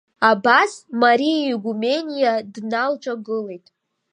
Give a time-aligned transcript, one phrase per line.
[0.29, 0.71] Абас
[1.01, 3.65] Мари аигумениа дналҿагылеит.